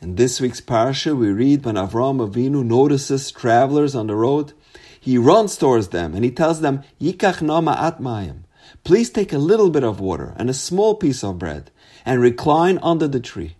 [0.00, 4.52] In this week's parsha, we read when Avram Avinu notices travelers on the road,
[5.00, 8.44] he runs towards them and he tells them, Yikach nama at mayim.
[8.84, 11.72] Please take a little bit of water and a small piece of bread
[12.06, 13.56] and recline under the tree.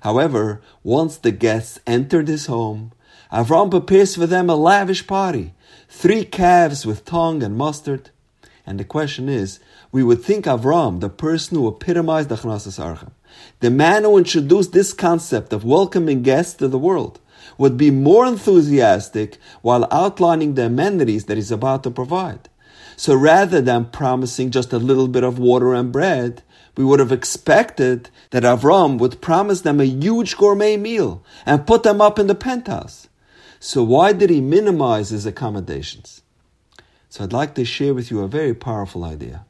[0.00, 2.90] However, once the guests entered his home,
[3.32, 5.54] Avram prepares for them a lavish party,
[5.88, 8.10] three calves with tongue and mustard.
[8.66, 9.60] And the question is,
[9.92, 12.82] we would think Avram, the person who epitomized the Achnasas
[13.60, 17.20] the man who introduced this concept of welcoming guests to the world,
[17.56, 22.48] would be more enthusiastic while outlining the amenities that he's about to provide.
[22.96, 26.42] So rather than promising just a little bit of water and bread,
[26.76, 31.82] we would have expected that Avram would promise them a huge gourmet meal and put
[31.82, 33.08] them up in the penthouse.
[33.60, 36.22] So why did he minimize his accommodations?
[37.08, 39.44] So I'd like to share with you a very powerful idea.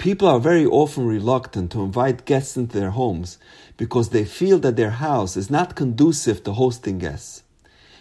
[0.00, 3.36] People are very often reluctant to invite guests into their homes
[3.76, 7.42] because they feel that their house is not conducive to hosting guests.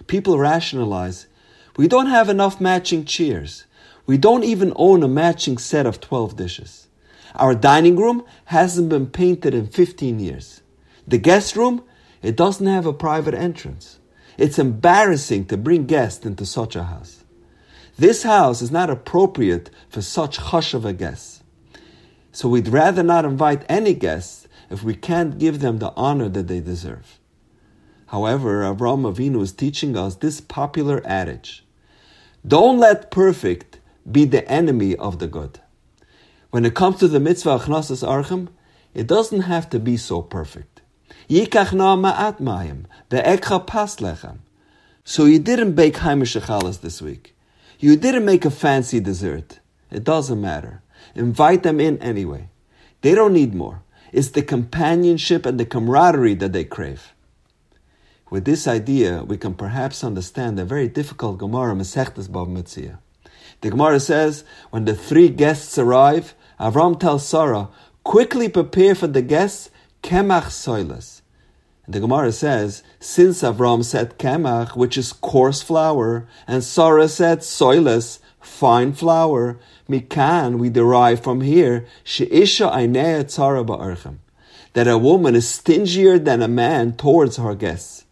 [0.07, 1.27] People rationalize,
[1.75, 3.65] we don't have enough matching chairs.
[4.05, 6.87] We don't even own a matching set of 12 dishes.
[7.35, 10.61] Our dining room hasn't been painted in 15 years.
[11.05, 11.83] The guest room,
[12.21, 13.99] it doesn't have a private entrance.
[14.37, 17.25] It's embarrassing to bring guests into such a house.
[17.97, 21.38] This house is not appropriate for such hush of a guest.
[22.31, 26.47] So we'd rather not invite any guests if we can't give them the honor that
[26.47, 27.19] they deserve.
[28.07, 31.65] However, Avraham Avinu is teaching us this popular adage
[32.45, 35.59] Don't let perfect be the enemy of the good.
[36.51, 38.47] When it comes to the mitzvah Achnasas Archim,
[38.93, 40.81] it doesn't have to be so perfect.
[41.27, 41.35] So
[45.25, 47.35] you didn't bake Haimish this week.
[47.79, 49.59] You didn't make a fancy dessert.
[49.91, 50.81] It doesn't matter.
[51.15, 52.49] Invite them in anyway.
[53.01, 53.83] They don't need more.
[54.11, 57.13] It's the companionship and the camaraderie that they crave.
[58.29, 62.99] With this idea, we can perhaps understand a very difficult Gemara, Masechtas Bava Metzia.
[63.61, 67.69] The Gemara says, when the three guests arrive, Avram tells Sarah,
[68.03, 69.69] quickly prepare for the guests
[70.03, 71.21] kemach soilas.
[71.85, 77.39] And The Gemara says, since Avram said kemach, which is coarse flour, and Sarah said
[77.39, 84.17] soilas, fine flour, Mikan, we derive from here, she'isha ainea tzara ba'archem,
[84.73, 88.05] that a woman is stingier than a man towards her guests.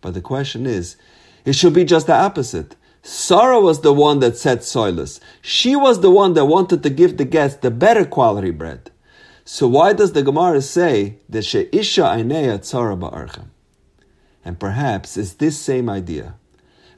[0.00, 0.96] But the question is,
[1.44, 2.76] it should be just the opposite.
[3.02, 5.18] Sarah was the one that said soilus.
[5.40, 8.90] She was the one that wanted to give the guests the better quality bread.
[9.44, 13.46] So why does the Gemara say that she'isha ainea tzara ba'archem?
[14.44, 16.34] And perhaps it's this same idea.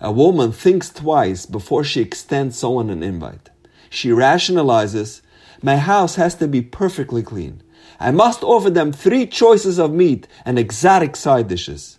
[0.04, 3.48] A woman thinks twice before she extends someone an invite.
[3.88, 5.22] She rationalizes,
[5.62, 7.62] my house has to be perfectly clean.
[7.98, 11.98] I must offer them three choices of meat and exotic side dishes.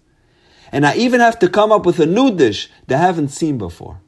[0.71, 4.01] And I even have to come up with a new dish they haven't seen before.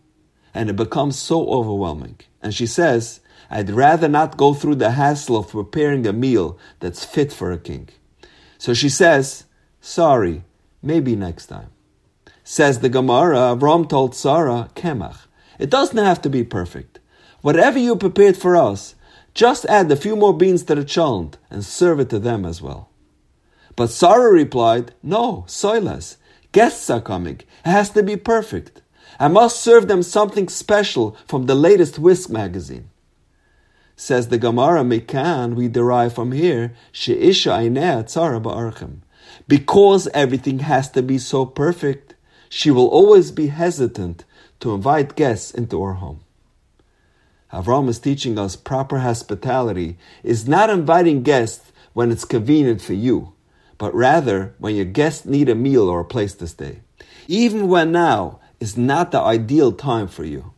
[0.54, 2.20] And it becomes so overwhelming.
[2.40, 3.20] And she says,
[3.50, 7.58] I'd rather not go through the hassle of preparing a meal that's fit for a
[7.58, 7.90] king.
[8.60, 9.46] So she says,
[9.82, 10.44] Sorry,
[10.84, 11.72] maybe next time.
[12.50, 15.26] Says the Gemara, Avram told Sarah, Kemach.
[15.60, 16.98] It doesn't have to be perfect.
[17.42, 18.96] Whatever you prepared for us,
[19.34, 22.62] just add a few more beans to the cholent and serve it to them as
[22.62, 22.90] well.
[23.76, 26.16] But Sarah replied, No, soyless.
[26.54, 27.42] Guests are coming.
[27.66, 28.82] It has to be perfect.
[29.20, 32.90] I must serve them something special from the latest Whisk magazine.
[33.98, 39.00] Says the Gemara Mekan, we derive from here, She'isha Ainea Tzara Ba'archem.
[39.50, 42.07] Because everything has to be so perfect,
[42.50, 44.24] she will always be hesitant
[44.60, 46.22] to invite guests into her home.
[47.52, 53.34] Avram is teaching us proper hospitality is not inviting guests when it's convenient for you,
[53.78, 56.82] but rather when your guests need a meal or a place to stay.
[57.28, 60.52] Even when now is not the ideal time for you.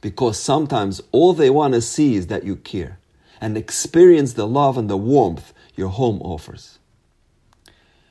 [0.00, 2.98] Because sometimes all they want to see is that you care
[3.40, 6.77] and experience the love and the warmth your home offers.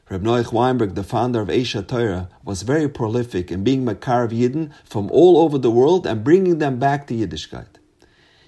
[0.10, 4.72] Reb Noach Weinberg, the founder of Aish HaTorah, was very prolific in being mekarev Yidden
[4.86, 7.76] from all over the world and bringing them back to Yiddishkeit.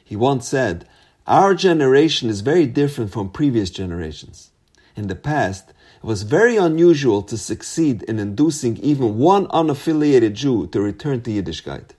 [0.06, 0.88] He once said,
[1.28, 4.51] Our generation is very different from previous generations.
[4.95, 10.68] In the past, it was very unusual to succeed in inducing even one unaffiliated Jew
[10.68, 11.89] to return to Yiddishkeit.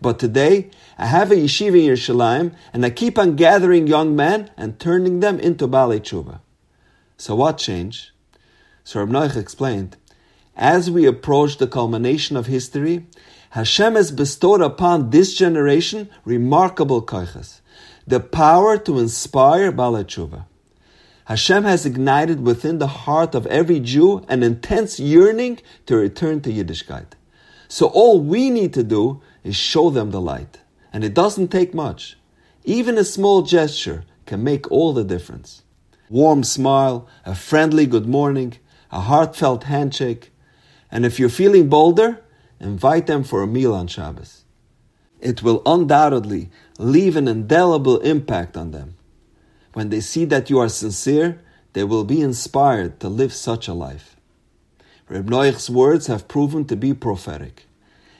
[0.00, 4.50] But today, I have a yeshiva in Yerushalayim, and I keep on gathering young men
[4.56, 6.40] and turning them into Baalei Tshuva.
[7.18, 8.11] So what changed?
[8.84, 9.96] So Rab Noach explained,
[10.56, 13.06] as we approach the culmination of history,
[13.50, 17.60] Hashem has bestowed upon this generation remarkable koiches,
[18.06, 20.46] the power to inspire Tshuva.
[21.26, 26.52] Hashem has ignited within the heart of every Jew an intense yearning to return to
[26.52, 27.12] Yiddishkeit.
[27.68, 30.58] So all we need to do is show them the light.
[30.92, 32.18] And it doesn't take much.
[32.64, 35.62] Even a small gesture can make all the difference.
[36.10, 38.58] Warm smile, a friendly good morning,
[38.92, 40.30] a heartfelt handshake.
[40.90, 42.22] And if you're feeling bolder,
[42.60, 44.44] invite them for a meal on Shabbos.
[45.20, 48.96] It will undoubtedly leave an indelible impact on them.
[49.72, 51.40] When they see that you are sincere,
[51.72, 54.16] they will be inspired to live such a life.
[55.08, 57.66] Reb Noach's words have proven to be prophetic.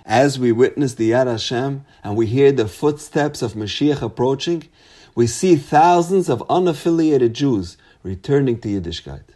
[0.06, 4.69] As we witness the Yad Hashem and we hear the footsteps of Mashiach approaching,
[5.14, 9.31] we see thousands of unaffiliated Jews returning to Yiddishkeit.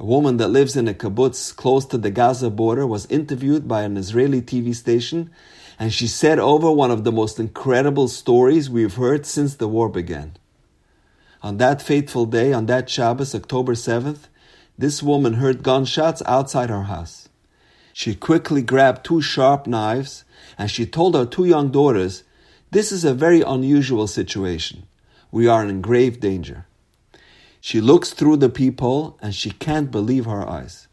[0.00, 3.82] A woman that lives in a kibbutz close to the Gaza border was interviewed by
[3.82, 5.30] an Israeli TV station,
[5.78, 9.90] and she said over one of the most incredible stories we've heard since the war
[9.90, 10.38] began.
[11.42, 14.20] On that fateful day, on that Shabbos, October 7th,
[14.78, 17.28] this woman heard gunshots outside her house.
[17.92, 20.24] She quickly grabbed two sharp knives
[20.56, 22.24] and she told her two young daughters,
[22.70, 24.84] This is a very unusual situation.
[25.30, 26.64] We are in grave danger.
[27.60, 30.88] She looks through the peephole and she can't believe her eyes.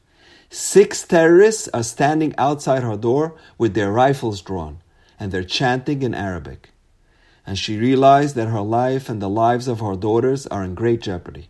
[0.50, 4.80] Six terrorists are standing outside her door with their rifles drawn,
[5.20, 6.72] and they're chanting in Arabic
[7.48, 11.02] and she realized that her life and the lives of her daughters are in great
[11.02, 11.48] jeopardy.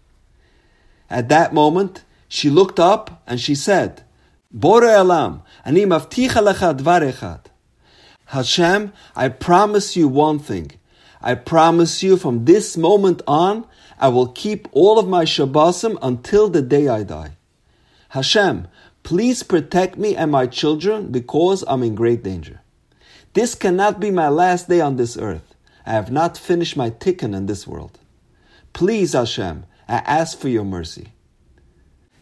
[1.10, 4.04] At that moment, she looked up and she said,
[4.56, 7.40] Borei Olam, ani mavticha lecha.
[8.26, 10.72] Hashem, I promise you one thing.
[11.20, 13.66] I promise you from this moment on,
[14.00, 17.38] I will keep all of my Shabbosim until the day I die.
[18.10, 18.68] Hashem,
[19.04, 22.62] please protect me and my children because I'm in great danger.
[23.34, 25.56] This cannot be my last day on this earth.
[25.86, 28.00] I have not finished my tikkun in this world.
[28.74, 31.14] Please, Hashem, I ask for your mercy.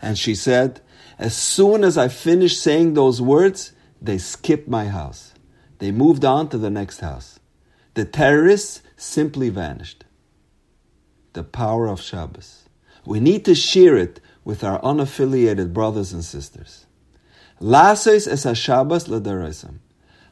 [0.01, 0.81] And she said,
[1.17, 5.33] As soon as I finished saying those words, they skipped my house.
[5.79, 7.39] They moved on to the next house.
[7.95, 10.04] The terrorists simply vanished.
[11.35, 12.63] The power of Shabbos.
[13.05, 16.85] We need to share it with our unaffiliated brothers and sisters.
[17.59, 19.79] Lasos es ha-Shabbos l'daraisam.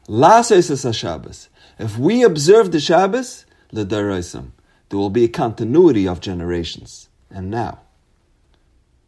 [0.08, 1.50] Lasos es ha-Shabbos.
[1.78, 4.52] If we observe the Shabbos, l'daraisam,
[4.88, 7.10] there will be a continuity of generations.
[7.30, 7.82] And now,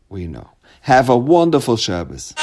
[0.10, 0.50] we know.
[0.82, 2.34] Have a wonderful Shabbos.